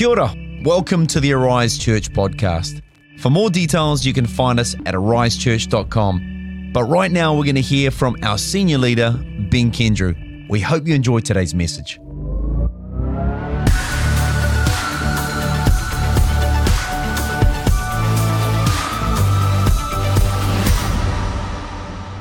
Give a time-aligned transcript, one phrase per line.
[0.00, 0.34] Kia ora.
[0.62, 2.80] Welcome to the Arise Church podcast.
[3.18, 6.70] For more details, you can find us at arisechurch.com.
[6.72, 9.10] But right now, we're going to hear from our senior leader,
[9.50, 10.48] Ben Kendrew.
[10.48, 11.98] We hope you enjoy today's message.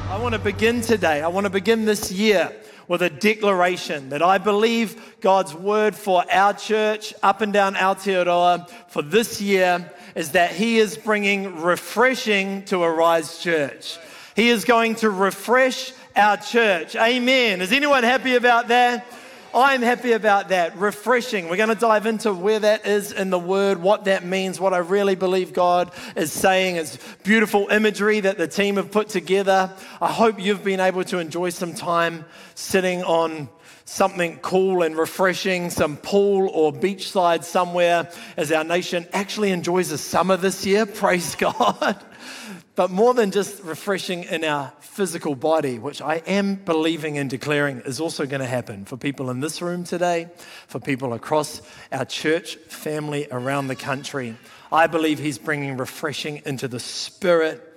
[0.09, 1.21] I want to begin today.
[1.21, 2.51] I want to begin this year
[2.89, 8.69] with a declaration that I believe God's word for our church up and down Aotearoa
[8.89, 13.99] for this year is that He is bringing refreshing to Arise Church.
[14.35, 16.95] He is going to refresh our church.
[16.95, 17.61] Amen.
[17.61, 19.05] Is anyone happy about that?
[19.53, 20.77] I'm happy about that.
[20.77, 21.49] Refreshing.
[21.49, 24.73] We're going to dive into where that is in the word, what that means, what
[24.73, 26.75] I really believe God is saying.
[26.75, 29.73] It's beautiful imagery that the team have put together.
[29.99, 33.49] I hope you've been able to enjoy some time sitting on
[33.85, 39.97] something cool and refreshing, some pool or beachside somewhere as our nation actually enjoys the
[39.97, 40.85] summer this year.
[40.85, 41.99] Praise God.
[42.75, 47.81] But more than just refreshing in our physical body, which I am believing and declaring
[47.81, 50.29] is also going to happen for people in this room today,
[50.67, 51.61] for people across
[51.91, 54.37] our church family around the country.
[54.71, 57.68] I believe He's bringing refreshing into the spirit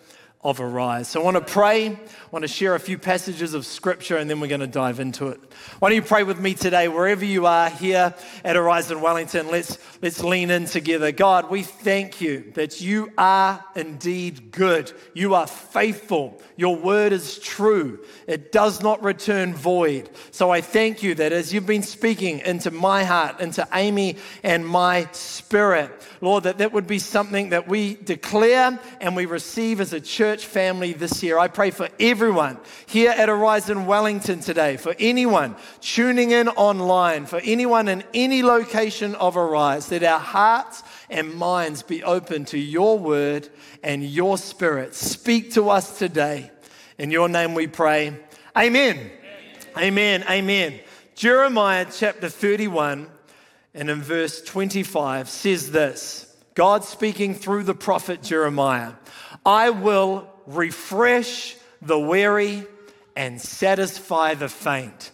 [0.45, 1.07] of Arise.
[1.07, 1.99] So I want to pray, I
[2.33, 5.29] want to share a few passages of scripture, and then we're going to dive into
[5.29, 5.41] it.
[5.79, 8.13] Why don't you pray with me today, wherever you are here
[8.45, 9.53] at Arise in Wellington?
[9.53, 11.13] Let's, let's lean in together.
[11.13, 14.93] God, we thank you that you are indeed good.
[15.15, 16.43] You are faithful.
[16.57, 18.01] Your word is true.
[18.27, 20.11] It does not return void.
[20.33, 24.67] So I thank you that as you've been speaking into my heart, into Amy and
[24.67, 25.91] my spirit,
[26.21, 30.32] Lord, that that would be something that we declare and we receive as a church
[30.41, 31.39] family this year.
[31.39, 33.29] I pray for everyone here at
[33.69, 39.89] in Wellington today, for anyone tuning in online, for anyone in any location of Arise,
[39.89, 43.49] that our hearts and minds be open to your word
[43.83, 44.95] and your spirit.
[44.95, 46.51] Speak to us today.
[46.99, 48.17] In your name we pray.
[48.57, 48.97] Amen.
[48.97, 49.13] Amen.
[49.77, 50.25] Amen.
[50.31, 50.81] Amen.
[51.15, 53.09] Jeremiah chapter 31
[53.75, 58.93] and in verse 25 says this God speaking through the prophet Jeremiah
[59.45, 62.67] I will refresh the weary
[63.17, 65.11] and satisfy the faint.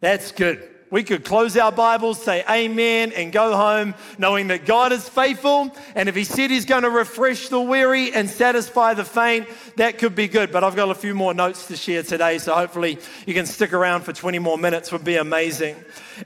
[0.00, 0.68] That's good.
[0.90, 5.74] We could close our Bibles, say amen, and go home knowing that God is faithful.
[5.94, 9.96] And if He said He's going to refresh the weary and satisfy the faint, that
[9.96, 10.52] could be good.
[10.52, 13.72] But I've got a few more notes to share today, so hopefully you can stick
[13.72, 15.76] around for 20 more minutes, would be amazing.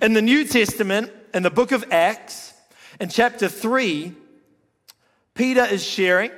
[0.02, 2.52] In the New Testament, in the book of Acts,
[2.98, 4.14] in chapter 3,
[5.34, 6.32] Peter is sharing,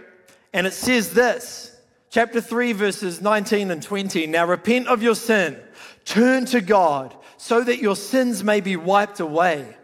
[0.53, 1.77] and it says this
[2.11, 4.27] chapter 3, verses 19 and 20.
[4.27, 5.59] Now repent of your sin,
[6.05, 9.77] turn to God, so that your sins may be wiped away.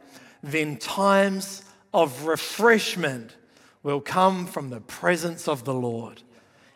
[0.43, 3.37] Then times of refreshment
[3.83, 6.23] will come from the presence of the Lord,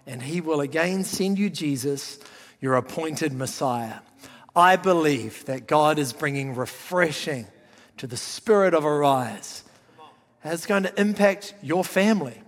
[0.06, 2.18] and he will again send you Jesus,
[2.60, 4.00] your appointed Messiah.
[4.54, 7.46] I believe that God is bringing refreshing
[7.96, 9.64] to the spirit of Arise.
[10.44, 12.40] It's going to impact your family.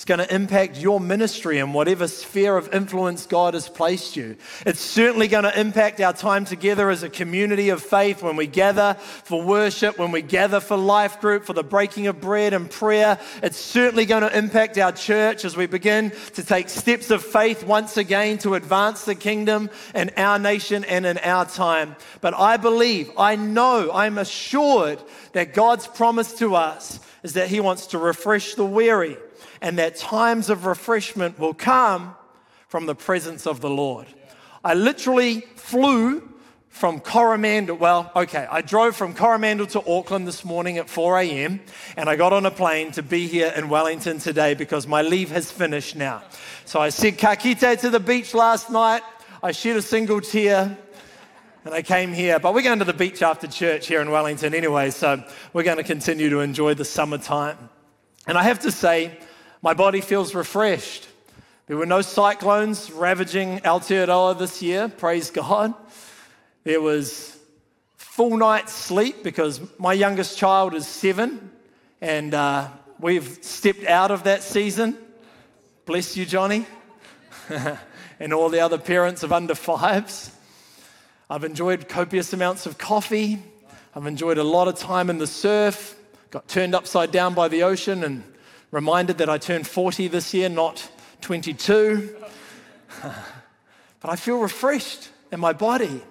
[0.00, 4.36] It's going to impact your ministry in whatever sphere of influence God has placed you.
[4.64, 8.46] It's certainly going to impact our time together as a community of faith when we
[8.46, 12.70] gather for worship, when we gather for life group, for the breaking of bread and
[12.70, 13.18] prayer.
[13.42, 17.62] It's certainly going to impact our church as we begin to take steps of faith
[17.62, 21.94] once again to advance the kingdom in our nation and in our time.
[22.22, 24.98] But I believe, I know, I'm assured
[25.32, 29.18] that God's promise to us is that He wants to refresh the weary
[29.60, 32.14] and that times of refreshment will come
[32.68, 34.06] from the presence of the Lord.
[34.64, 36.28] I literally flew
[36.68, 37.76] from Coromandel.
[37.76, 41.60] Well, okay, I drove from Coromandel to Auckland this morning at 4 a.m.
[41.96, 45.30] and I got on a plane to be here in Wellington today because my leave
[45.30, 46.22] has finished now.
[46.64, 49.02] So I said ka kite to the beach last night.
[49.42, 50.78] I shed a single tear
[51.64, 52.38] and I came here.
[52.38, 55.22] But we're going to the beach after church here in Wellington anyway, so
[55.52, 57.58] we're going to continue to enjoy the summertime.
[58.26, 59.18] And I have to say,
[59.62, 61.06] my body feels refreshed.
[61.66, 65.74] There were no cyclones ravaging Aotearoa this year, praise God.
[66.64, 67.38] There was
[67.96, 71.50] full night's sleep because my youngest child is seven
[72.00, 72.68] and uh,
[72.98, 74.96] we've stepped out of that season.
[75.84, 76.66] Bless you, Johnny,
[78.18, 80.30] and all the other parents of under fives.
[81.28, 83.42] I've enjoyed copious amounts of coffee.
[83.94, 85.96] I've enjoyed a lot of time in the surf,
[86.30, 88.24] got turned upside down by the ocean and
[88.70, 90.88] reminded that I turned 40 this year, not
[91.20, 92.16] 22.
[93.02, 96.02] but I feel refreshed in my body.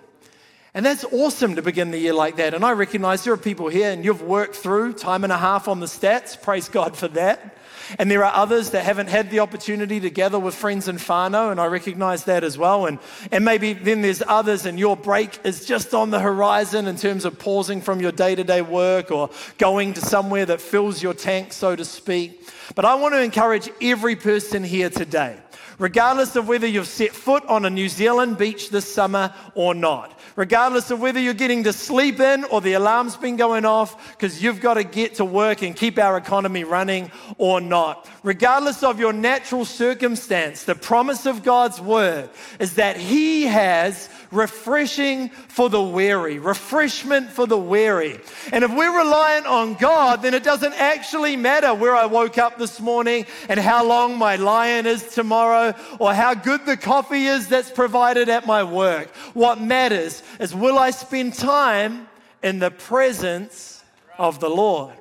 [0.74, 2.54] And that's awesome to begin the year like that.
[2.54, 5.68] And I recognize there are people here and you've worked through time and a half
[5.68, 6.40] on the stats.
[6.40, 7.58] Praise God for that.
[7.98, 11.52] And there are others that haven't had the opportunity to gather with friends in whānau,
[11.52, 12.86] and I recognize that as well.
[12.86, 13.00] And,
[13.32, 17.26] and maybe then there's others, and your break is just on the horizon in terms
[17.26, 21.14] of pausing from your day to day work or going to somewhere that fills your
[21.14, 22.48] tank, so to speak.
[22.76, 25.38] But I want to encourage every person here today
[25.80, 30.19] regardless of whether you've set foot on a New Zealand beach this summer or not
[30.36, 34.42] regardless of whether you're getting to sleep in or the alarm's been going off because
[34.42, 38.08] you've got to get to work and keep our economy running or not.
[38.24, 42.30] Regardless of your natural circumstance, the promise of God's word
[42.60, 48.20] is that He has refreshing for the weary, refreshment for the weary.
[48.52, 52.58] And if we're reliant on God, then it doesn't actually matter where I woke up
[52.58, 57.48] this morning and how long my lion is tomorrow or how good the coffee is
[57.48, 59.16] that's provided at my work.
[59.34, 62.08] What matters is will I spend time
[62.44, 63.84] in the presence
[64.18, 64.96] of the Lord?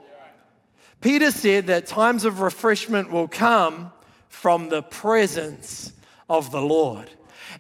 [1.01, 3.93] Peter said that times of refreshment will come
[4.29, 5.93] from the presence
[6.29, 7.11] of the Lord.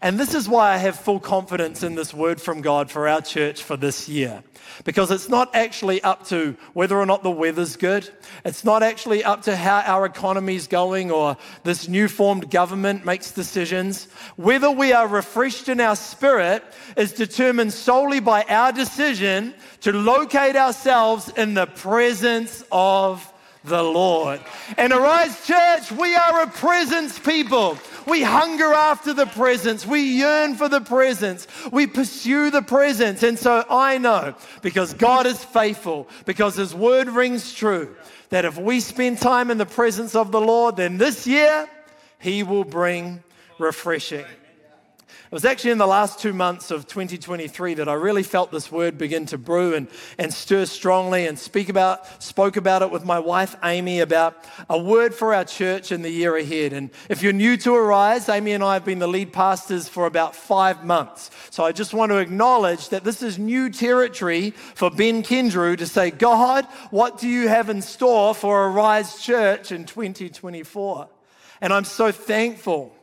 [0.00, 3.20] And this is why I have full confidence in this word from God for our
[3.20, 4.42] church for this year.
[4.84, 8.08] Because it's not actually up to whether or not the weather's good.
[8.44, 13.32] It's not actually up to how our economy's going or this new formed government makes
[13.32, 14.06] decisions.
[14.36, 16.62] Whether we are refreshed in our spirit
[16.96, 23.32] is determined solely by our decision to locate ourselves in the presence of
[23.68, 24.40] the Lord.
[24.76, 27.78] And Arise Church, we are a presence people.
[28.06, 29.86] We hunger after the presence.
[29.86, 31.46] We yearn for the presence.
[31.70, 33.22] We pursue the presence.
[33.22, 37.94] And so I know because God is faithful, because His word rings true,
[38.30, 41.68] that if we spend time in the presence of the Lord, then this year
[42.18, 43.22] He will bring
[43.58, 44.24] refreshing.
[45.30, 48.72] It was actually in the last two months of 2023 that I really felt this
[48.72, 49.86] word begin to brew and,
[50.16, 54.78] and stir strongly and speak about, spoke about it with my wife, Amy, about a
[54.78, 56.72] word for our church in the year ahead.
[56.72, 60.06] And if you're new to Arise, Amy and I have been the lead pastors for
[60.06, 61.30] about five months.
[61.50, 65.86] So I just want to acknowledge that this is new territory for Ben Kendrew to
[65.86, 71.06] say, God, what do you have in store for Arise Church in 2024?
[71.60, 72.96] And I'm so thankful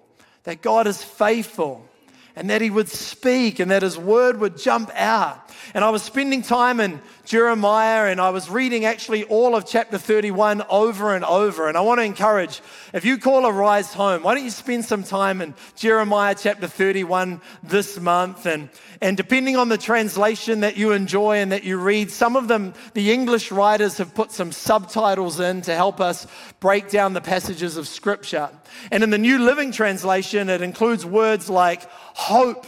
[0.46, 1.88] that God is faithful
[2.36, 5.42] and that he would speak and that his word would jump out.
[5.74, 9.98] And I was spending time in Jeremiah and I was reading actually all of chapter
[9.98, 11.68] 31 over and over.
[11.68, 12.62] And I want to encourage,
[12.94, 17.42] if you call Arise home, why don't you spend some time in Jeremiah chapter 31
[17.64, 18.46] this month?
[18.46, 18.70] And,
[19.02, 22.74] and depending on the translation that you enjoy and that you read, some of them,
[22.94, 26.28] the English writers have put some subtitles in to help us
[26.60, 28.50] break down the passages of scripture.
[28.92, 32.66] And in the New Living Translation, it includes words like hope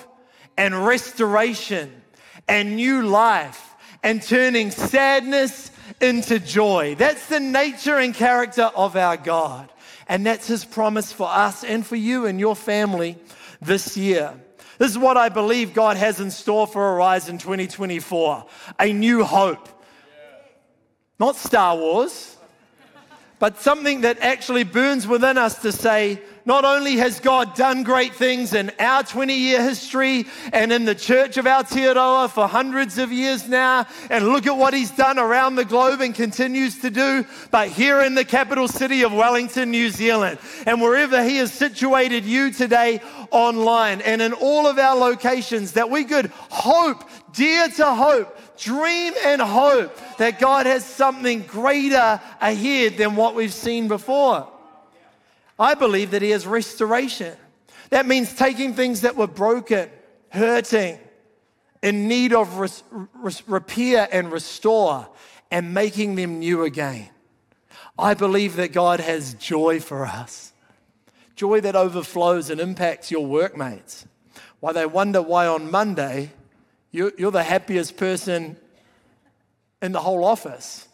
[0.57, 2.01] and restoration
[2.47, 5.71] and new life and turning sadness
[6.01, 6.95] into joy.
[6.95, 9.71] That's the nature and character of our God.
[10.07, 13.17] And that's his promise for us and for you and your family
[13.61, 14.33] this year.
[14.77, 18.45] This is what I believe God has in store for Arise in 2024
[18.79, 19.67] a new hope.
[21.19, 22.36] Not Star Wars
[23.39, 28.15] but something that actually burns within us to say, not only has God done great
[28.15, 33.11] things in our 20 year history and in the church of Aotearoa for hundreds of
[33.11, 37.25] years now, and look at what he's done around the globe and continues to do,
[37.51, 42.23] but here in the capital city of Wellington, New Zealand, and wherever he has situated
[42.23, 47.03] you today online and in all of our locations, that we could hope,
[47.37, 53.53] dear to hope, dream and hope that God has something greater ahead than what we've
[53.53, 54.47] seen before.
[55.59, 57.37] I believe that He has restoration.
[57.91, 59.89] That means taking things that were broken,
[60.29, 60.99] hurting,
[61.83, 65.07] in need of res- res- repair and restore,
[65.51, 67.09] and making them new again.
[67.99, 70.53] I believe that God has joy for us.
[71.35, 74.07] Joy that overflows and impacts your workmates.
[74.59, 76.31] Why they wonder why on Monday
[76.91, 78.57] you're the happiest person
[79.81, 80.87] in the whole office.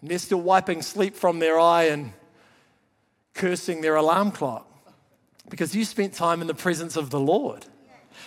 [0.00, 2.12] And they're still wiping sleep from their eye and
[3.34, 4.66] cursing their alarm clock
[5.48, 7.64] because you spent time in the presence of the Lord,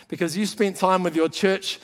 [0.08, 1.80] because you spent time with your church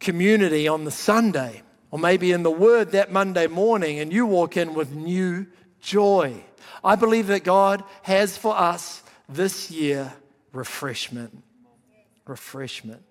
[0.00, 4.56] community on the Sunday, or maybe in the Word that Monday morning, and you walk
[4.56, 5.46] in with new
[5.80, 6.42] joy.
[6.82, 10.12] I believe that God has for us this year
[10.52, 11.42] refreshment.
[12.26, 13.02] Refreshment.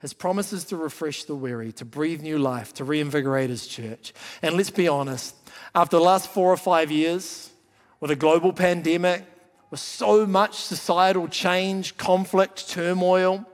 [0.00, 4.12] His promises to refresh the weary, to breathe new life, to reinvigorate his church.
[4.42, 5.34] And let's be honest,
[5.74, 7.50] after the last four or five years,
[8.00, 9.24] with a global pandemic,
[9.70, 13.44] with so much societal change, conflict, turmoil,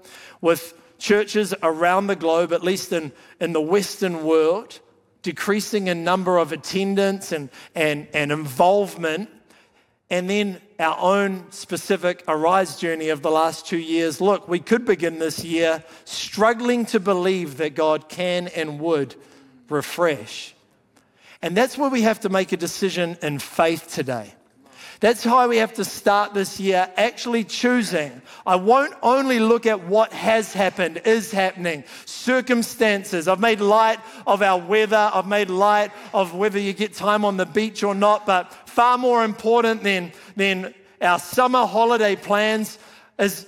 [0.41, 4.81] with churches around the globe, at least in, in the Western world,
[5.23, 9.31] decreasing in number of attendance and, and, and involvement.
[10.11, 14.21] And then our own specific Arise journey of the last two years.
[14.21, 19.15] Look, we could begin this year struggling to believe that God can and would
[19.69, 20.55] refresh.
[21.43, 24.35] And that's where we have to make a decision in faith today.
[25.05, 28.23] That's why we have to start this year actually choosing.
[28.47, 33.29] I won't only look at what has happened, is happening, circumstances.
[33.29, 37.37] I've made light of our weather, I've made light of whether you get time on
[37.37, 42.79] the beach or not, but far more important than, than our summer holiday plans
[43.19, 43.47] is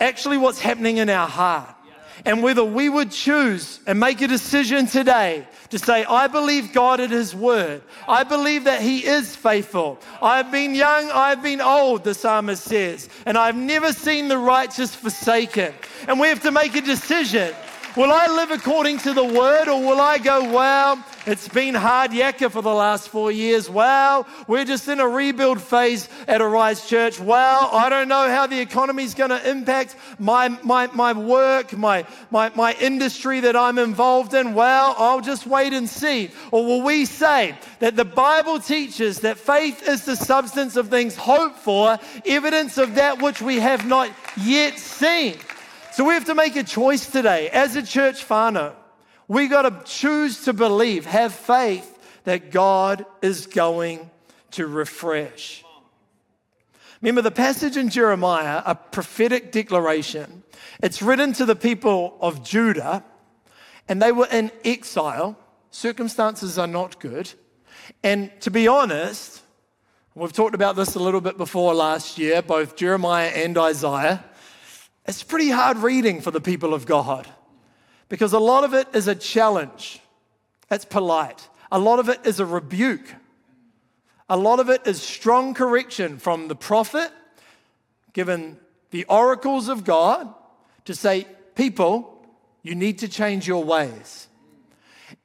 [0.00, 1.75] actually what's happening in our heart
[2.24, 7.00] and whether we would choose and make a decision today to say, I believe God
[7.00, 7.82] at His word.
[8.08, 9.98] I believe that He is faithful.
[10.22, 14.28] I have been young, I have been old, the psalmist says, and I've never seen
[14.28, 15.74] the righteous forsaken.
[16.08, 17.54] And we have to make a decision.
[17.96, 22.12] Will I live according to the word or will I go, well, it's been hard
[22.12, 23.68] yakka for the last four years.
[23.68, 27.18] Well, we're just in a rebuild phase at Arise Church.
[27.18, 31.76] Well, I don't know how the economy is going to impact my, my, my work,
[31.76, 34.54] my, my, my industry that I'm involved in.
[34.54, 36.30] Well, I'll just wait and see.
[36.52, 41.16] Or will we say that the Bible teaches that faith is the substance of things
[41.16, 45.36] hoped for, evidence of that which we have not yet seen?
[45.92, 47.48] So we have to make a choice today.
[47.48, 48.74] As a church whānau,
[49.28, 51.92] we got to choose to believe, have faith
[52.24, 54.10] that God is going
[54.52, 55.64] to refresh.
[57.00, 60.42] Remember the passage in Jeremiah, a prophetic declaration.
[60.82, 63.04] It's written to the people of Judah,
[63.88, 65.38] and they were in exile.
[65.70, 67.32] Circumstances are not good.
[68.02, 69.42] And to be honest,
[70.14, 74.24] we've talked about this a little bit before last year, both Jeremiah and Isaiah.
[75.04, 77.28] It's pretty hard reading for the people of God
[78.08, 80.00] because a lot of it is a challenge.
[80.68, 81.48] That's polite.
[81.70, 83.14] A lot of it is a rebuke.
[84.28, 87.10] A lot of it is strong correction from the prophet,
[88.12, 88.58] given
[88.90, 90.32] the oracles of God,
[90.84, 92.26] to say, people,
[92.62, 94.28] you need to change your ways.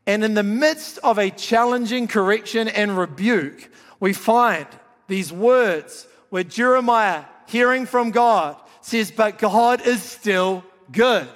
[0.06, 3.70] And in the midst of a challenging correction and rebuke,
[4.00, 4.68] we find
[5.08, 11.30] these words where Jeremiah, hearing from God, says, But God is still good.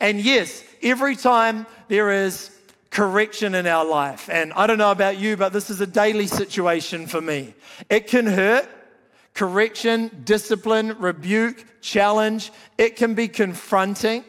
[0.00, 2.50] And yes, every time there is
[2.90, 6.26] correction in our life, and I don't know about you, but this is a daily
[6.26, 7.54] situation for me.
[7.88, 8.68] It can hurt.
[9.32, 14.24] Correction, discipline, rebuke, challenge, it can be confronting.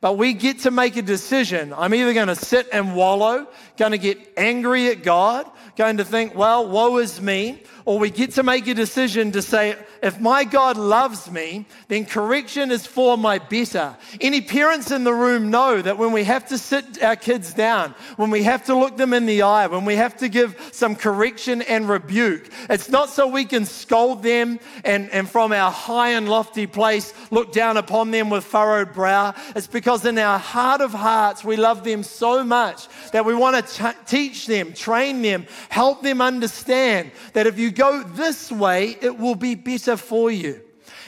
[0.00, 1.72] But we get to make a decision.
[1.72, 3.46] I'm either going to sit and wallow,
[3.76, 8.10] going to get angry at God, going to think, well, woe is me, or we
[8.10, 12.86] get to make a decision to say, if my God loves me, then correction is
[12.86, 13.96] for my better.
[14.20, 17.94] Any parents in the room know that when we have to sit our kids down,
[18.16, 20.96] when we have to look them in the eye, when we have to give some
[20.96, 26.10] correction and rebuke, it's not so we can scold them and, and from our high
[26.10, 29.34] and lofty place look down upon them with furrowed brow.
[29.54, 33.66] It's because in our heart of hearts, we love them so much that we want
[33.66, 38.98] to t- teach them, train them, help them understand that if you go this way,
[39.00, 40.60] it will be better for you.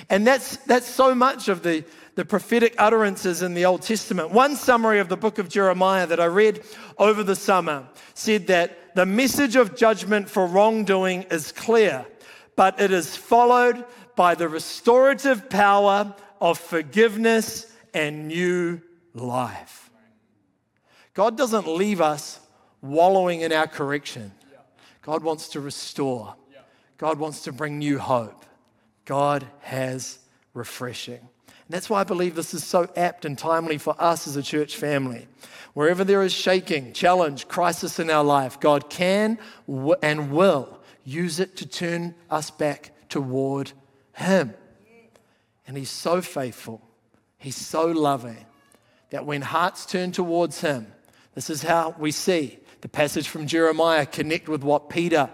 [0.09, 4.31] And that's, that's so much of the, the prophetic utterances in the Old Testament.
[4.31, 6.65] One summary of the book of Jeremiah that I read
[6.97, 12.07] over the summer said that the message of judgment for wrongdoing is clear,
[12.57, 13.85] but it is followed
[14.17, 18.81] by the restorative power of forgiveness and new
[19.13, 19.91] life.
[21.13, 22.41] God doesn't leave us
[22.81, 24.33] wallowing in our correction.
[25.03, 26.35] God wants to restore.
[27.03, 28.47] God wants to bring new hope.
[29.07, 30.21] God has
[30.55, 31.19] refreshing.
[31.19, 34.43] And that's why I believe this is so apt and timely for us as a
[34.43, 35.27] church family.
[35.75, 39.41] Wherever there is shaking, challenge, crisis in our life, God can
[40.01, 43.73] and will use it to turn us back toward
[44.13, 44.55] Him.
[45.67, 46.81] And He's so faithful,
[47.37, 48.47] He's so loving
[49.11, 50.87] that when hearts turn towards Him,
[51.35, 55.31] this is how we see the passage from Jeremiah connect with what Peter,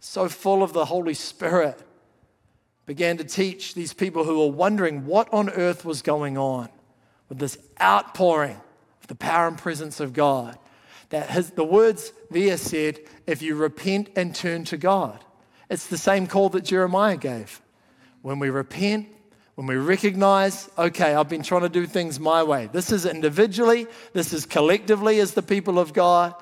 [0.00, 1.82] so full of the Holy Spirit,
[2.86, 6.68] began to teach these people who were wondering what on earth was going on
[7.28, 8.60] with this outpouring
[9.00, 10.56] of the power and presence of God.
[11.10, 15.24] That his, the words there said, if you repent and turn to God.
[15.68, 17.60] It's the same call that Jeremiah gave.
[18.22, 19.08] When we repent,
[19.56, 22.68] when we recognize, okay, I've been trying to do things my way.
[22.72, 26.34] This is individually, this is collectively as the people of God.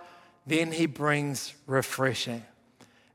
[0.47, 2.43] Then he brings refreshing.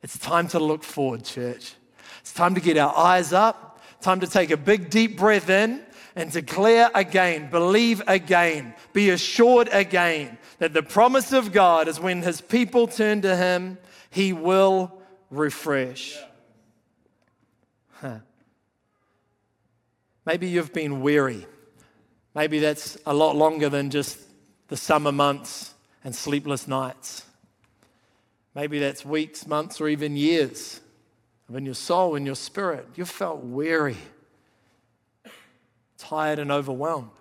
[0.01, 1.73] It's time to look forward, church.
[2.21, 3.81] It's time to get our eyes up.
[4.01, 5.81] Time to take a big, deep breath in
[6.15, 12.21] and declare again, believe again, be assured again that the promise of God is when
[12.21, 13.77] his people turn to him,
[14.09, 16.17] he will refresh.
[17.91, 18.19] Huh.
[20.25, 21.45] Maybe you've been weary.
[22.35, 24.19] Maybe that's a lot longer than just
[24.67, 27.25] the summer months and sleepless nights.
[28.59, 30.81] Maybe that's weeks, months, or even years
[31.49, 32.85] in your soul, in your spirit.
[32.93, 33.95] You've felt weary,
[35.97, 37.11] tired, and overwhelmed.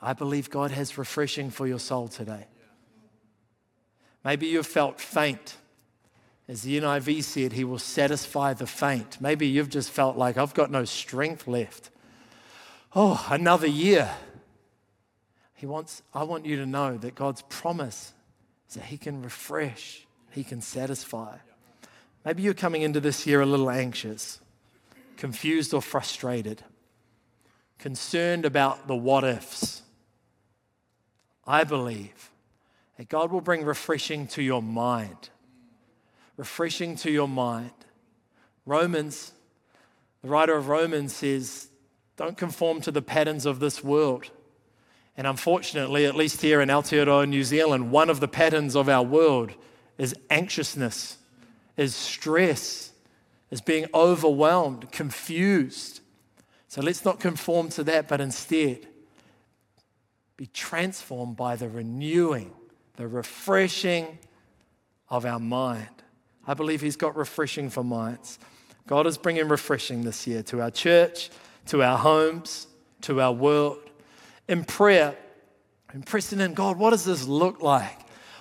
[0.00, 2.46] I believe God has refreshing for your soul today.
[4.24, 5.56] Maybe you've felt faint.
[6.46, 9.20] As the NIV said, He will satisfy the faint.
[9.20, 11.90] Maybe you've just felt like, I've got no strength left.
[12.94, 14.08] Oh, another year.
[15.54, 18.12] He wants, I want you to know that God's promise
[18.68, 21.36] is that He can refresh, He can satisfy.
[22.24, 24.40] Maybe you're coming into this year a little anxious,
[25.16, 26.62] confused, or frustrated,
[27.78, 29.82] concerned about the what ifs.
[31.46, 32.30] I believe
[32.98, 35.30] that God will bring refreshing to your mind.
[36.36, 37.70] Refreshing to your mind.
[38.66, 39.32] Romans,
[40.22, 41.68] the writer of Romans says,
[42.16, 44.30] don't conform to the patterns of this world.
[45.16, 49.02] And unfortunately, at least here in Aotearoa, New Zealand, one of the patterns of our
[49.02, 49.52] world
[49.98, 51.18] is anxiousness,
[51.76, 52.92] is stress,
[53.50, 56.00] is being overwhelmed, confused.
[56.68, 58.86] So let's not conform to that, but instead
[60.36, 62.52] be transformed by the renewing,
[62.96, 64.18] the refreshing
[65.08, 65.88] of our mind.
[66.46, 68.38] I believe He's got refreshing for minds.
[68.86, 71.30] God is bringing refreshing this year to our church,
[71.66, 72.68] to our homes,
[73.02, 73.78] to our world.
[74.46, 75.16] In prayer,
[75.92, 77.98] in pressing in, God, what does this look like?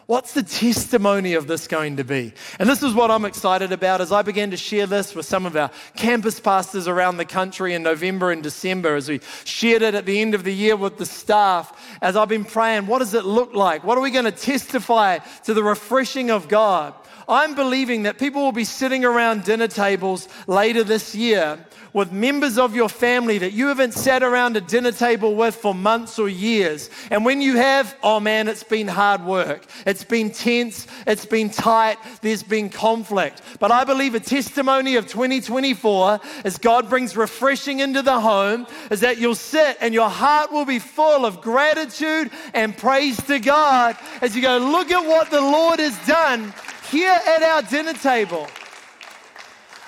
[0.07, 2.31] What's the testimony of this going to be?
[2.59, 5.45] And this is what I'm excited about as I began to share this with some
[5.45, 9.95] of our campus pastors around the country in November and December, as we shared it
[9.95, 11.97] at the end of the year with the staff.
[12.01, 13.83] As I've been praying, what does it look like?
[13.83, 16.93] What are we going to testify to the refreshing of God?
[17.27, 22.57] I'm believing that people will be sitting around dinner tables later this year with members
[22.57, 26.29] of your family that you haven't sat around a dinner table with for months or
[26.29, 26.89] years.
[27.11, 29.65] And when you have, oh man, it's been hard work.
[29.85, 30.87] It's been tense.
[31.05, 31.97] It's been tight.
[32.21, 33.41] There's been conflict.
[33.59, 39.01] But I believe a testimony of 2024 as God brings refreshing into the home is
[39.01, 43.97] that you'll sit and your heart will be full of gratitude and praise to God
[44.21, 46.53] as you go, look at what the Lord has done
[46.89, 48.47] here at our dinner table.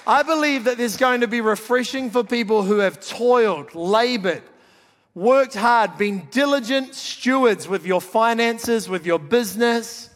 [0.07, 4.43] I believe that there's going to be refreshing for people who have toiled, labored,
[5.13, 10.09] worked hard, been diligent stewards with your finances, with your business,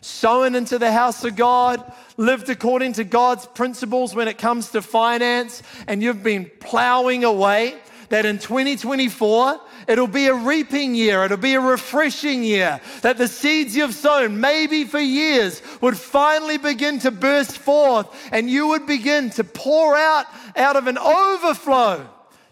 [0.00, 4.82] sown into the house of God, lived according to God's principles when it comes to
[4.82, 7.76] finance, and you've been plowing away.
[8.10, 11.24] That in 2024, It'll be a reaping year.
[11.24, 12.80] It'll be a refreshing year.
[13.02, 18.48] That the seeds you've sown, maybe for years, would finally begin to burst forth and
[18.48, 22.08] you would begin to pour out out of an overflow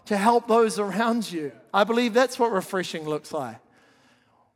[0.07, 1.53] to help those around you.
[1.73, 3.55] I believe that's what refreshing looks like.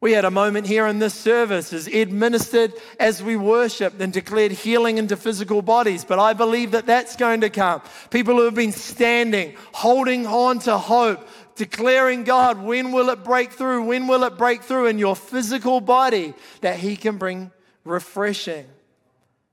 [0.03, 4.11] We had a moment here in this service as Ed ministered as we worshiped and
[4.11, 6.03] declared healing into physical bodies.
[6.03, 7.81] But I believe that that's going to come.
[8.09, 13.51] People who have been standing, holding on to hope, declaring, God, when will it break
[13.51, 13.83] through?
[13.85, 17.51] When will it break through in your physical body that He can bring
[17.83, 18.65] refreshing?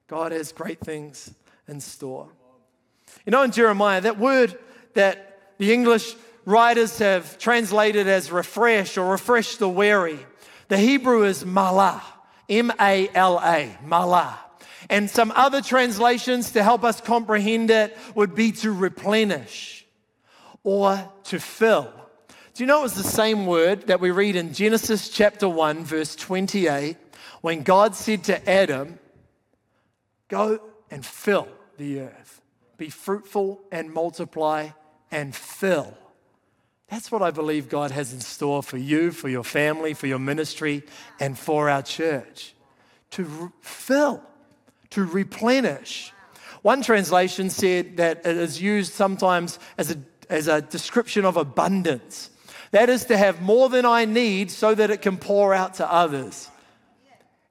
[0.08, 1.32] God has great things
[1.68, 2.28] in store.
[3.24, 4.58] You know, in Jeremiah, that word
[4.94, 10.18] that the English writers have translated as refresh or refresh the weary,
[10.68, 12.02] the Hebrew is malah,
[12.48, 14.38] M A L A, malah.
[14.88, 19.79] And some other translations to help us comprehend it would be to replenish
[20.62, 21.92] or to fill.
[22.54, 25.84] Do you know it was the same word that we read in Genesis chapter 1,
[25.84, 26.96] verse 28,
[27.40, 28.98] when God said to Adam,
[30.28, 32.40] Go and fill the earth,
[32.76, 34.68] be fruitful and multiply
[35.10, 35.96] and fill.
[36.88, 40.18] That's what I believe God has in store for you, for your family, for your
[40.18, 40.82] ministry,
[41.20, 42.54] and for our church.
[43.12, 44.22] To fill,
[44.90, 46.12] to replenish.
[46.62, 49.96] One translation said that it is used sometimes as a
[50.30, 52.30] as a description of abundance.
[52.70, 55.92] That is to have more than I need so that it can pour out to
[55.92, 56.48] others.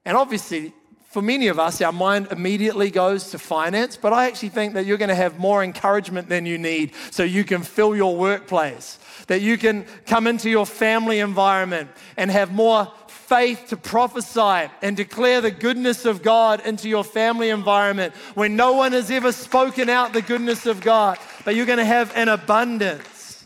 [0.04, 0.72] And obviously,
[1.10, 4.86] for many of us, our mind immediately goes to finance, but I actually think that
[4.86, 8.98] you're going to have more encouragement than you need so you can fill your workplace,
[9.26, 14.96] that you can come into your family environment and have more faith to prophesy and
[14.96, 19.88] declare the goodness of God into your family environment when no one has ever spoken
[19.88, 23.44] out the goodness of God, but you're going to have an abundance.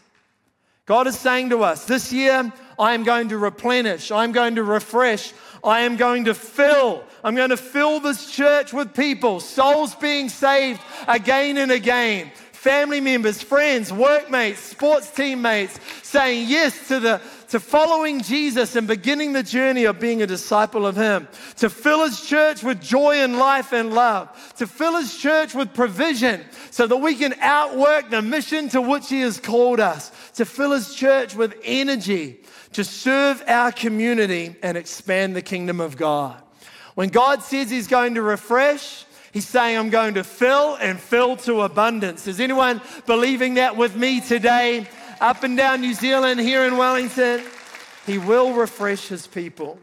[0.86, 4.62] God is saying to us, this year, I am going to replenish, I'm going to
[4.62, 7.04] refresh, I am going to fill.
[7.22, 12.30] I'm going to fill this church with people, souls being saved again and again
[12.64, 17.20] family members, friends, workmates, sports teammates saying yes to the
[17.54, 22.02] to following Jesus and beginning the journey of being a disciple of him, to fill
[22.02, 26.40] his church with joy and life and love, to fill his church with provision
[26.72, 30.72] so that we can outwork the mission to which he has called us, to fill
[30.72, 32.40] his church with energy
[32.72, 36.42] to serve our community and expand the kingdom of God.
[36.96, 41.36] When God says he's going to refresh, He's saying, I'm going to fill and fill
[41.38, 42.28] to abundance.
[42.28, 44.86] Is anyone believing that with me today?
[45.20, 47.42] Up and down New Zealand, here in Wellington,
[48.06, 49.78] He will refresh His people.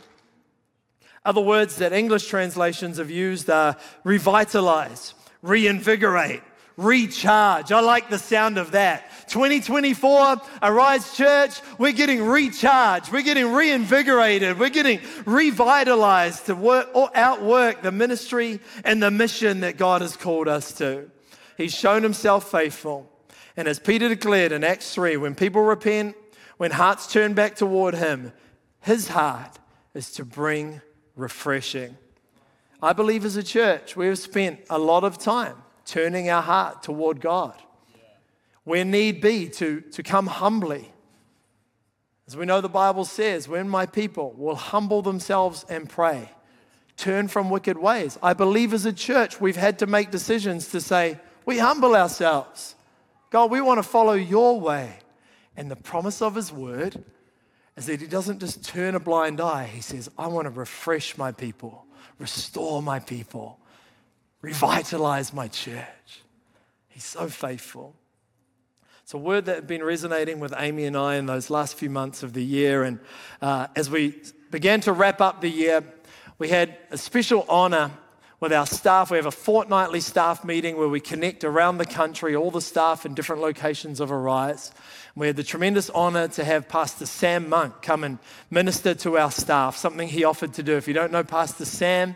[1.24, 6.42] Other words that English translations have used are revitalize, reinvigorate,
[6.78, 7.72] recharge.
[7.72, 9.04] I like the sound of that.
[9.28, 17.10] 2024, Arise Church, we're getting recharged, we're getting reinvigorated, we're getting revitalized to work or
[17.16, 21.10] outwork the ministry and the mission that God has called us to.
[21.56, 23.11] He's shown himself faithful.
[23.58, 26.16] And as Peter declared in Acts 3, when people repent,
[26.58, 28.34] when hearts turn back toward him,
[28.82, 29.60] his heart
[29.94, 30.82] is to bring
[31.16, 31.98] refreshing.
[32.82, 36.84] I believe as a church, we have spent a lot of time turning our heart
[36.84, 37.56] toward God
[38.64, 40.92] where need be, to, to come humbly.
[42.28, 46.30] As we know, the Bible says, when my people will humble themselves and pray,
[46.96, 48.18] turn from wicked ways.
[48.22, 52.76] I believe as a church, we've had to make decisions to say, we humble ourselves.
[53.32, 55.00] God, we want to follow your way.
[55.58, 57.04] And the promise of his word
[57.76, 59.66] is that he doesn't just turn a blind eye.
[59.66, 61.86] He says, I want to refresh my people,
[62.20, 63.58] restore my people,
[64.42, 66.22] revitalize my church.
[66.90, 67.96] He's so faithful.
[69.04, 71.90] It's a word that had been resonating with Amy and I in those last few
[71.90, 72.84] months of the year.
[72.84, 73.00] And
[73.42, 75.84] uh, as we began to wrap up the year,
[76.38, 77.92] we had a special honor
[78.42, 79.12] with our staff.
[79.12, 83.06] We have a fortnightly staff meeting where we connect around the country, all the staff
[83.06, 84.72] in different locations of Arise.
[85.14, 88.18] We had the tremendous honor to have Pastor Sam Monk come and
[88.50, 90.78] minister to our staff, something he offered to do.
[90.78, 92.16] If you don't know Pastor Sam,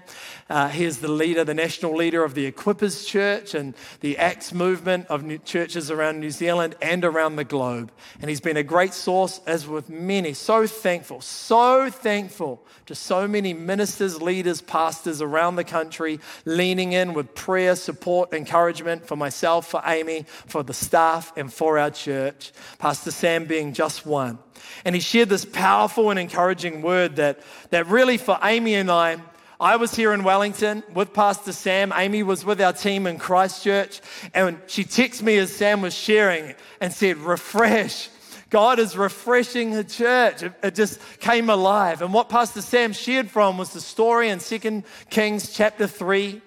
[0.49, 4.53] uh, he is the leader, the national leader of the Equippers Church and the Acts
[4.53, 7.91] movement of churches around New Zealand and around the globe.
[8.21, 10.33] And he's been a great source, as with many.
[10.33, 16.14] So thankful, so thankful to so many ministers, leaders, pastors around the country
[16.45, 21.77] leaning in with prayer, support, encouragement for myself, for Amy, for the staff, and for
[21.77, 22.51] our church.
[22.79, 24.39] Pastor Sam being just one.
[24.83, 29.17] And he shared this powerful and encouraging word that, that really for Amy and I,
[29.59, 31.93] I was here in Wellington with Pastor Sam.
[31.95, 34.01] Amy was with our team in Christchurch.
[34.33, 38.09] And she texted me as Sam was sharing and said, Refresh.
[38.49, 40.43] God is refreshing the church.
[40.43, 42.01] It, it, just came alive.
[42.01, 46.41] And what Pastor Sam shared from was the story in 2 Kings chapter 3,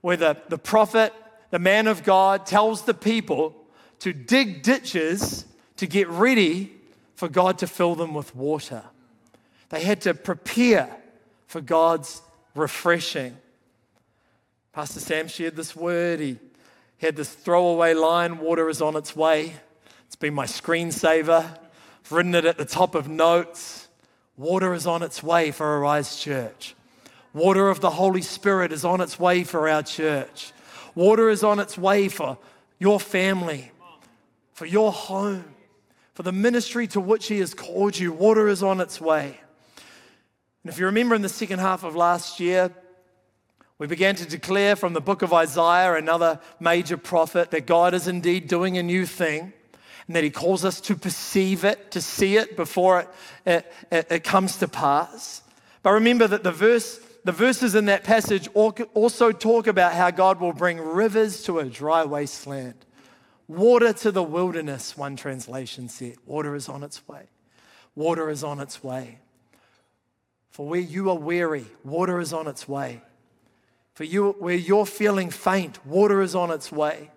[0.00, 1.12] where the, the prophet,
[1.50, 3.54] the man of God, tells the people
[4.00, 5.44] to dig ditches
[5.76, 6.72] to get ready
[7.14, 8.82] for God to fill them with water.
[9.68, 10.94] They had to prepare
[11.46, 12.22] for God's
[12.54, 13.36] refreshing.
[14.72, 16.20] Pastor Sam shared this word.
[16.20, 16.38] He
[16.98, 19.54] had this throwaway line water is on its way.
[20.06, 21.44] It's been my screensaver.
[21.44, 23.88] I've written it at the top of notes.
[24.36, 26.74] Water is on its way for Arise Church.
[27.32, 30.52] Water of the Holy Spirit is on its way for our church.
[30.94, 32.38] Water is on its way for
[32.78, 33.70] your family,
[34.54, 35.44] for your home
[36.16, 38.10] for the ministry to which He has called you.
[38.10, 39.38] Water is on its way.
[40.64, 42.70] And if you remember in the second half of last year,
[43.78, 48.08] we began to declare from the book of Isaiah, another major prophet, that God is
[48.08, 49.52] indeed doing a new thing
[50.06, 53.06] and that He calls us to perceive it, to see it before
[53.46, 55.42] it, it, it comes to pass.
[55.82, 60.38] But remember that the verse the verses in that passage also talk about how God
[60.38, 62.76] will bring rivers to a dry wasteland.
[63.48, 66.18] Water to the wilderness, one translation said.
[66.24, 67.24] Water is on its way.
[67.96, 69.18] Water is on its way.
[70.50, 73.02] For where you are weary, water is on its way.
[73.94, 77.10] For you, where you're feeling faint, water is on its way.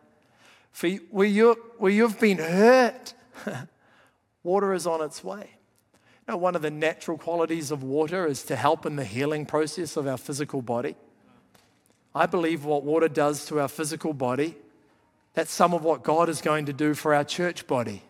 [0.71, 3.13] For where, you where you've been hurt,
[4.43, 5.51] water is on its way.
[6.27, 9.97] Now, one of the natural qualities of water is to help in the healing process
[9.97, 10.95] of our physical body.
[12.13, 14.55] I believe what water does to our physical body
[15.33, 18.01] that's some of what God is going to do for our church body.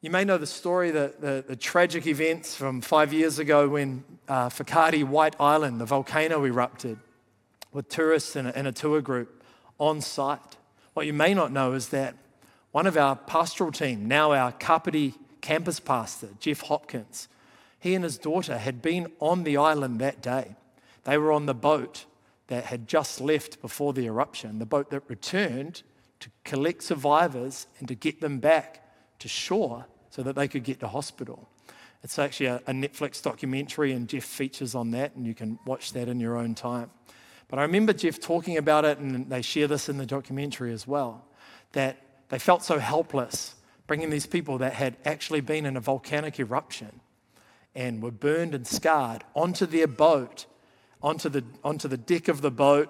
[0.00, 4.04] You may know the story, the, the, the tragic events from five years ago when
[4.28, 6.98] uh, Whakaari White Island, the volcano erupted
[7.72, 9.35] with tourists and a tour group
[9.78, 10.56] on site.
[10.94, 12.14] What you may not know is that
[12.72, 17.28] one of our pastoral team, now our Kapiti campus pastor, Jeff Hopkins,
[17.78, 20.56] he and his daughter had been on the island that day.
[21.04, 22.04] They were on the boat
[22.48, 25.82] that had just left before the eruption, the boat that returned
[26.20, 28.82] to collect survivors and to get them back
[29.18, 31.48] to shore so that they could get to hospital.
[32.02, 35.92] It's actually a, a, Netflix documentary, and Jeff features on that, and you can watch
[35.92, 36.90] that in your own time.
[37.48, 40.86] But I remember Jeff talking about it, and they share this in the documentary as
[40.86, 41.24] well,
[41.72, 43.54] that they felt so helpless
[43.86, 47.00] bringing these people that had actually been in a volcanic eruption
[47.74, 50.46] and were burned and scarred onto their boat,
[51.02, 52.88] onto the, onto the deck of the boat,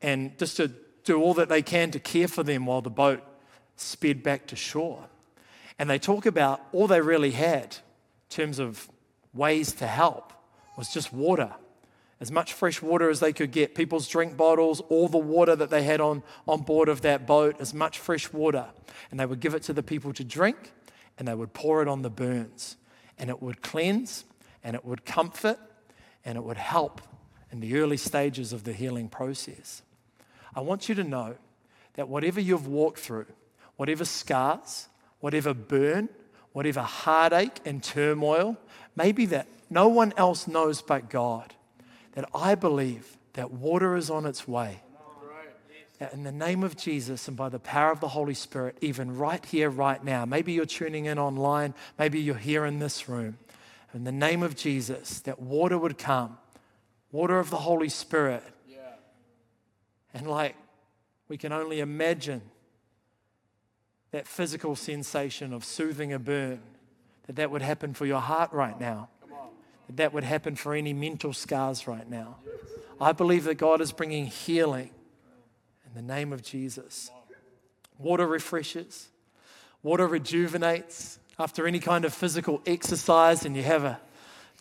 [0.00, 0.68] and just to
[1.04, 3.22] do all that they can to care for them while the boat
[3.76, 5.04] sped back to shore.
[5.78, 8.88] And they talk about all they really had in terms of
[9.34, 10.32] ways to help
[10.76, 11.52] was just water.
[12.22, 15.70] As much fresh water as they could get, people's drink bottles, all the water that
[15.70, 18.66] they had on, on board of that boat, as much fresh water.
[19.10, 20.70] And they would give it to the people to drink,
[21.18, 22.76] and they would pour it on the burns.
[23.18, 24.24] And it would cleanse,
[24.62, 25.58] and it would comfort,
[26.24, 27.00] and it would help
[27.50, 29.82] in the early stages of the healing process.
[30.54, 31.34] I want you to know
[31.94, 33.26] that whatever you've walked through,
[33.74, 34.86] whatever scars,
[35.18, 36.08] whatever burn,
[36.52, 38.58] whatever heartache and turmoil,
[38.94, 41.52] maybe that no one else knows but God,
[42.12, 44.82] that I believe that water is on its way.
[46.12, 49.44] In the name of Jesus and by the power of the Holy Spirit, even right
[49.44, 53.38] here, right now, maybe you're tuning in online, maybe you're here in this room,
[53.94, 56.38] in the name of Jesus, that water would come,
[57.12, 58.42] water of the Holy Spirit.
[58.68, 58.78] Yeah.
[60.12, 60.56] And like
[61.28, 62.42] we can only imagine
[64.10, 66.60] that physical sensation of soothing a burn,
[67.26, 69.08] that that would happen for your heart right now,
[69.96, 72.36] that would happen for any mental scars right now.
[73.00, 74.90] I believe that God is bringing healing
[75.86, 77.10] in the name of Jesus.
[77.98, 79.08] Water refreshes,
[79.82, 81.18] water rejuvenates.
[81.38, 83.98] After any kind of physical exercise, and you have a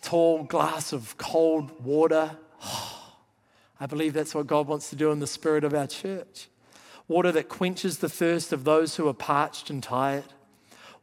[0.01, 2.31] tall glass of cold water,
[3.79, 6.47] I believe that's what God wants to do in the spirit of our church
[7.11, 10.23] water that quenches the thirst of those who are parched and tired,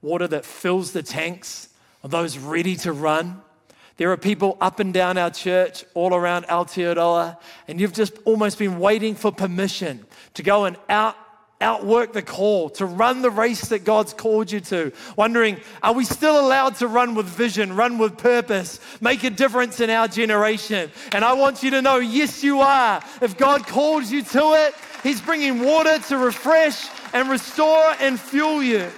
[0.01, 1.69] water that fills the tanks
[2.03, 3.43] of those ready to run.
[3.99, 8.57] There are people up and down our church, all around Aotearoa, and you've just almost
[8.57, 11.17] been waiting for permission to go and out,
[11.61, 14.93] outwork the call, to run the race that God's called you to.
[15.17, 19.81] Wondering, are we still allowed to run with vision, run with purpose, make a difference
[19.81, 20.93] in our generation?
[21.11, 23.03] And I want you to know, yes, you are.
[23.21, 28.63] If God calls you to it, He's bringing water to refresh and restore and fuel
[28.63, 28.89] you.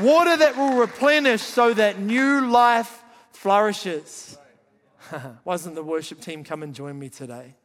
[0.00, 3.01] Water that will replenish so that new life
[3.42, 4.38] flourishes.
[5.42, 7.56] Why doesn't the worship team come and join me today?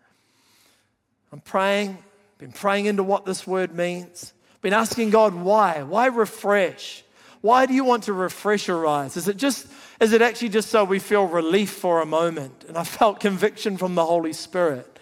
[1.32, 2.00] I'm praying,
[2.40, 5.84] been praying into what this word means, been asking God why.
[5.84, 7.04] Why refresh?
[7.42, 9.18] Why do you want to refresh Arise?
[9.18, 9.68] Is it just
[10.00, 12.66] is it actually just so we feel relief for a moment?
[12.68, 14.98] And I felt conviction from the Holy Spirit.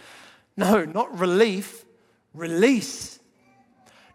[0.57, 1.85] No, not relief,
[2.33, 3.17] release.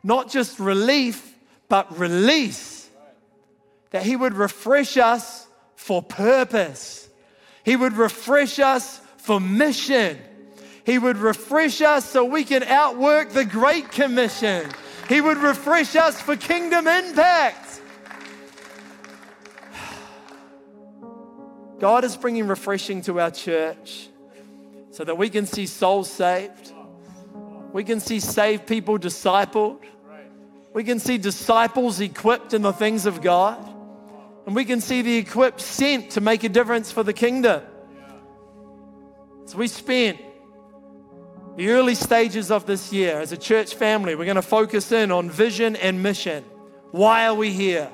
[0.02, 1.34] Not just relief,
[1.70, 2.90] but release.
[3.92, 5.46] That He would refresh us
[5.80, 7.08] for purpose.
[7.64, 10.18] He would refresh us for mission.
[10.84, 14.70] He would refresh us so we can outwork the Great Commission.
[15.08, 17.80] He would refresh us for kingdom impact.
[21.78, 24.08] God is bringing refreshing to our church
[24.90, 26.72] so that we can see souls saved
[27.72, 29.78] we can see saved people discipled.
[30.72, 33.66] We can see disciples equipped in the things of God.
[34.46, 37.62] And we can see the equipped sent to make a difference for the kingdom.
[39.44, 40.20] So we spent
[41.57, 44.14] the early stages of this year as a church family.
[44.14, 46.44] We're going to focus in on vision and mission.
[46.90, 47.90] Why are we here?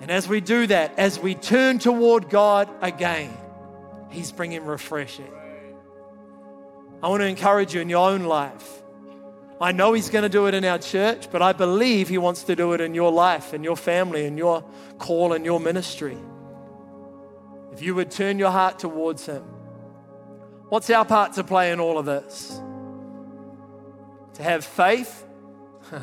[0.00, 3.36] And as we do that, as we turn toward God again,
[4.10, 5.32] He's bringing refreshing.
[7.02, 8.81] I want to encourage you in your own life.
[9.62, 12.42] I know He's going to do it in our church, but I believe He wants
[12.44, 14.64] to do it in your life, in your family, in your
[14.98, 16.18] call, in your ministry.
[17.72, 19.44] If you would turn your heart towards Him,
[20.68, 22.60] what's our part to play in all of this?
[24.34, 25.24] To have faith.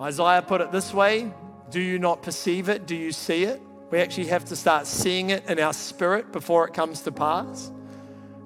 [0.00, 1.32] Isaiah put it this way
[1.70, 2.86] Do you not perceive it?
[2.86, 3.62] Do you see it?
[3.92, 7.70] We actually have to start seeing it in our spirit before it comes to pass.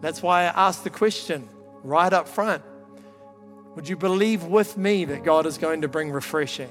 [0.02, 1.48] That's why I asked the question
[1.82, 2.62] right up front
[3.76, 6.70] Would you believe with me that God is going to bring refreshing?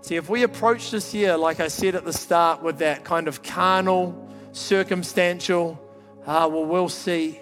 [0.00, 3.28] See, if we approach this year, like I said at the start, with that kind
[3.28, 5.78] of carnal, circumstantial,
[6.26, 7.40] ah, well, we'll see,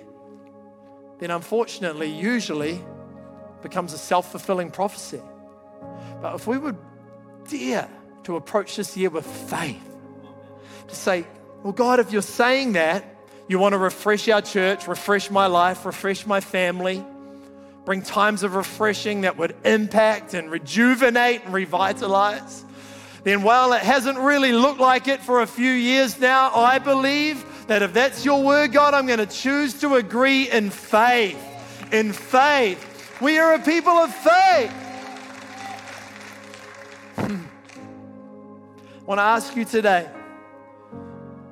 [1.19, 2.81] then unfortunately, usually
[3.63, 5.21] becomes a self fulfilling prophecy.
[6.21, 6.77] But if we would
[7.49, 7.89] dare
[8.25, 9.83] to approach this year with faith,
[10.89, 11.27] to say,
[11.63, 13.05] well, God, if you're saying that,
[13.49, 17.05] you want to refresh our church, refresh my life, refresh my family,
[17.87, 22.65] bring times of refreshing that would impact and rejuvenate and revitalize,
[23.23, 27.45] then while it hasn't really looked like it for a few years now, I believe
[27.69, 31.39] that if that's your word, God, I'm going to choose to agree in faith.
[31.93, 33.21] In faith.
[33.21, 34.73] We are a people of faith.
[37.19, 37.39] I
[39.07, 40.11] want to ask you today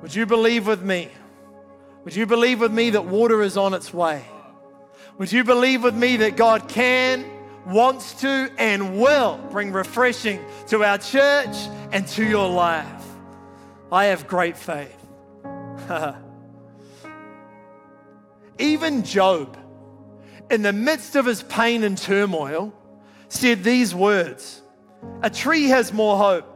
[0.01, 1.09] would you believe with me?
[2.03, 4.25] Would you believe with me that water is on its way?
[5.17, 7.25] Would you believe with me that God can,
[7.65, 11.55] wants to, and will bring refreshing to our church
[11.93, 13.05] and to your life?
[13.93, 14.93] I have great faith.
[18.59, 19.57] Even Job,
[20.51, 22.73] in the midst of his pain and turmoil,
[23.29, 24.61] said these words
[25.21, 26.51] A tree has more hope.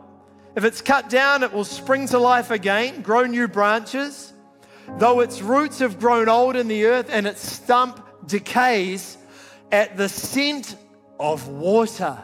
[0.57, 4.33] If it's cut down, it will spring to life again, grow new branches.
[4.97, 9.17] Though its roots have grown old in the earth and its stump decays,
[9.71, 10.75] at the scent
[11.19, 12.17] of water,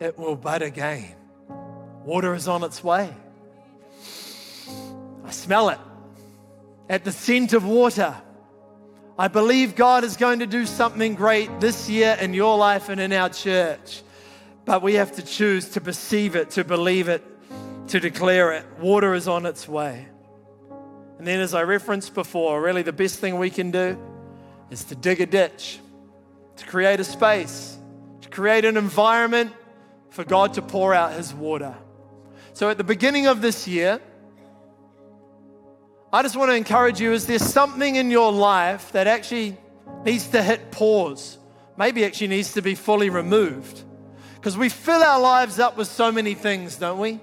[0.00, 1.14] it will bud again.
[2.04, 3.14] Water is on its way.
[5.24, 5.78] I smell it.
[6.88, 8.16] At the scent of water,
[9.18, 13.00] I believe God is going to do something great this year in your life and
[13.00, 14.02] in our church.
[14.64, 17.22] But we have to choose to perceive it, to believe it,
[17.88, 18.64] to declare it.
[18.80, 20.06] Water is on its way.
[21.18, 23.98] And then, as I referenced before, really the best thing we can do
[24.70, 25.80] is to dig a ditch,
[26.56, 27.78] to create a space,
[28.20, 29.52] to create an environment
[30.10, 31.74] for God to pour out His water.
[32.52, 34.00] So, at the beginning of this year,
[36.12, 39.56] I just want to encourage you is there something in your life that actually
[40.04, 41.38] needs to hit pause?
[41.76, 43.82] Maybe actually needs to be fully removed.
[44.34, 47.20] Because we fill our lives up with so many things, don't we?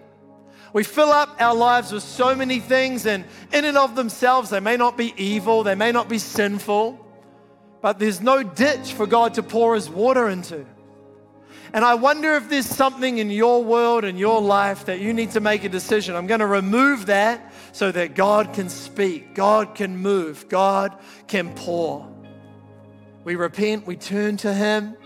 [0.71, 4.59] We fill up our lives with so many things, and in and of themselves, they
[4.59, 7.04] may not be evil, they may not be sinful,
[7.85, 10.65] but there's no ditch for God to pour His water into.
[11.71, 15.29] And I wonder if there's something in your world and your life that you need
[15.33, 16.15] to make a decision.
[16.15, 21.53] I'm going to remove that so that God can speak, God can move, God can
[21.53, 22.11] pour.
[23.23, 24.97] We repent, we turn to Him.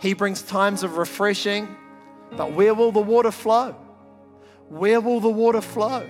[0.00, 1.68] He brings times of refreshing,
[2.34, 3.76] but where will the water flow?
[4.70, 6.08] where will the water flow?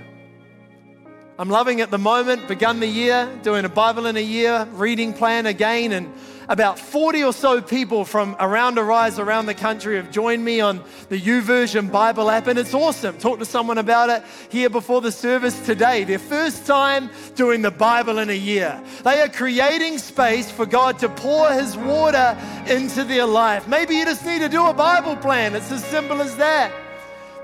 [1.38, 5.14] I'm loving at the moment, begun the year, doing a Bible in a year, reading
[5.14, 6.12] plan again, and
[6.46, 10.84] about 40 or so people from around Arise, around the country, have joined me on
[11.08, 13.16] the YouVersion Bible app, and it's awesome.
[13.16, 16.04] Talk to someone about it here before the service today.
[16.04, 18.78] Their first time doing the Bible in a year.
[19.02, 23.66] They are creating space for God to pour His water into their life.
[23.66, 25.54] Maybe you just need to do a Bible plan.
[25.54, 26.72] It's as simple as that.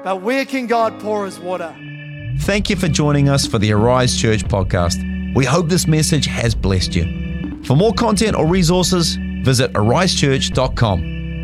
[0.05, 1.74] But where can God pour His water?
[2.40, 5.05] Thank you for joining us for the Arise Church podcast.
[5.35, 7.62] We hope this message has blessed you.
[7.64, 11.01] For more content or resources, visit arisechurch.com.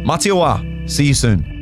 [0.07, 0.88] Matiwa.
[0.90, 1.54] See you soon.